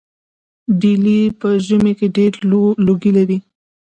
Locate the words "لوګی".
2.85-3.11